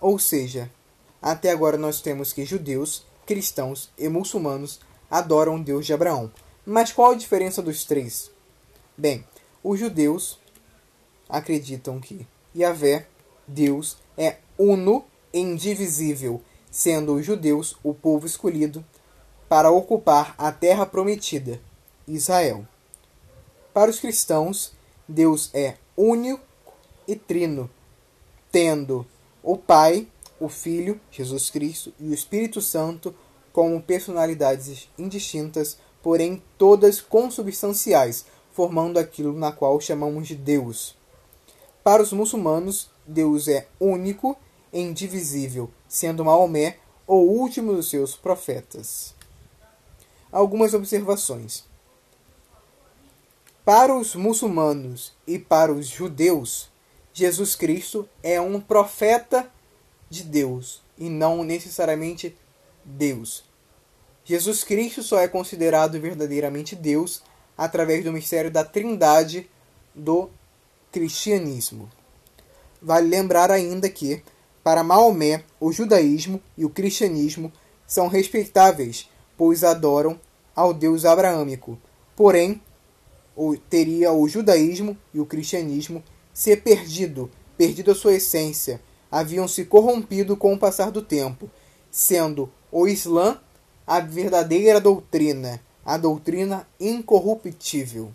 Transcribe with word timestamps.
Ou 0.00 0.18
seja, 0.18 0.70
até 1.20 1.50
agora 1.50 1.76
nós 1.76 2.00
temos 2.00 2.32
que 2.32 2.44
judeus, 2.44 3.04
cristãos 3.24 3.90
e 3.98 4.08
muçulmanos 4.08 4.80
adoram 5.10 5.56
o 5.56 5.62
Deus 5.62 5.86
de 5.86 5.92
Abraão. 5.92 6.30
Mas 6.64 6.92
qual 6.92 7.12
a 7.12 7.16
diferença 7.16 7.62
dos 7.62 7.84
três? 7.84 8.30
Bem, 8.96 9.24
os 9.62 9.78
judeus 9.78 10.38
acreditam 11.28 12.00
que 12.00 12.26
Yahvé, 12.54 13.06
Deus, 13.46 13.96
é 14.16 14.38
uno 14.58 15.04
e 15.32 15.40
indivisível, 15.40 16.42
sendo 16.70 17.14
os 17.14 17.24
judeus 17.24 17.76
o 17.82 17.92
povo 17.92 18.26
escolhido 18.26 18.84
para 19.48 19.70
ocupar 19.70 20.34
a 20.38 20.50
terra 20.50 20.86
prometida, 20.86 21.60
Israel. 22.06 22.66
Para 23.72 23.90
os 23.90 24.00
cristãos, 24.00 24.72
Deus 25.08 25.50
é 25.54 25.76
único 25.96 26.42
e 27.06 27.14
trino, 27.14 27.70
tendo 28.50 29.06
o 29.46 29.56
Pai, 29.56 30.08
o 30.40 30.48
Filho, 30.48 31.00
Jesus 31.08 31.50
Cristo 31.50 31.94
e 32.00 32.08
o 32.08 32.12
Espírito 32.12 32.60
Santo 32.60 33.14
como 33.52 33.80
personalidades 33.80 34.90
indistintas, 34.98 35.78
porém 36.02 36.42
todas 36.58 37.00
consubstanciais, 37.00 38.26
formando 38.52 38.98
aquilo 38.98 39.32
na 39.32 39.52
qual 39.52 39.80
chamamos 39.80 40.26
de 40.26 40.34
Deus. 40.34 40.96
Para 41.84 42.02
os 42.02 42.12
muçulmanos, 42.12 42.90
Deus 43.06 43.46
é 43.46 43.68
único 43.78 44.36
e 44.72 44.80
indivisível, 44.80 45.70
sendo 45.88 46.24
Maomé 46.24 46.78
o 47.06 47.14
último 47.14 47.72
dos 47.72 47.88
seus 47.88 48.16
profetas. 48.16 49.14
Algumas 50.32 50.74
observações. 50.74 51.64
Para 53.64 53.96
os 53.96 54.16
muçulmanos 54.16 55.12
e 55.24 55.38
para 55.38 55.72
os 55.72 55.86
judeus, 55.86 56.68
Jesus 57.18 57.56
Cristo 57.56 58.06
é 58.22 58.38
um 58.38 58.60
profeta 58.60 59.50
de 60.10 60.22
Deus 60.22 60.82
e 60.98 61.08
não 61.08 61.42
necessariamente 61.42 62.36
Deus. 62.84 63.42
Jesus 64.22 64.62
Cristo 64.62 65.02
só 65.02 65.18
é 65.20 65.26
considerado 65.26 65.98
verdadeiramente 65.98 66.76
Deus 66.76 67.22
através 67.56 68.04
do 68.04 68.12
mistério 68.12 68.50
da 68.50 68.62
Trindade 68.62 69.48
do 69.94 70.28
cristianismo. 70.92 71.90
Vale 72.82 73.08
lembrar 73.08 73.50
ainda 73.50 73.88
que, 73.88 74.22
para 74.62 74.84
Maomé, 74.84 75.42
o 75.58 75.72
judaísmo 75.72 76.38
e 76.54 76.66
o 76.66 76.70
cristianismo 76.70 77.50
são 77.86 78.08
respeitáveis, 78.08 79.08
pois 79.38 79.64
adoram 79.64 80.20
ao 80.54 80.74
Deus 80.74 81.06
abraâmico. 81.06 81.78
Porém, 82.14 82.60
teria 83.70 84.12
o 84.12 84.28
judaísmo 84.28 84.94
e 85.14 85.20
o 85.20 85.24
cristianismo 85.24 86.04
se 86.36 86.54
perdido, 86.54 87.30
perdido 87.56 87.92
a 87.92 87.94
sua 87.94 88.12
essência, 88.12 88.78
haviam 89.10 89.48
se 89.48 89.64
corrompido 89.64 90.36
com 90.36 90.52
o 90.52 90.58
passar 90.58 90.90
do 90.90 91.00
tempo, 91.00 91.50
sendo 91.90 92.52
o 92.70 92.86
Islã 92.86 93.40
a 93.86 94.00
verdadeira 94.00 94.78
doutrina, 94.78 95.58
a 95.82 95.96
doutrina 95.96 96.68
incorruptível. 96.78 98.12